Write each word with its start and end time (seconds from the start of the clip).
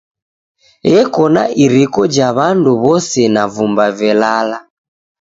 Eko 0.97 1.23
na 1.33 1.43
iriko 1.63 2.01
ja 2.15 2.29
w'andu 2.35 2.71
w'ose 2.83 3.23
na 3.33 3.43
vumba 3.53 3.85
velala. 3.99 4.57